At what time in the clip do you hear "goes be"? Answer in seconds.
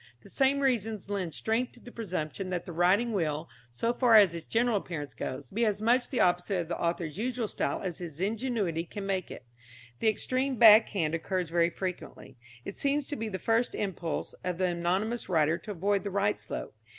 5.13-5.63